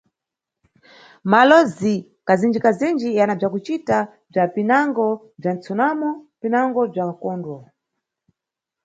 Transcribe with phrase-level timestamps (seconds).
[1.31, 1.93] Malowozi
[2.27, 3.97] kazinji-kazinji yana bzakucita
[4.29, 5.07] bza, pinango
[5.39, 6.09] bza msunamo
[6.41, 7.57] pinango bza mkondwo.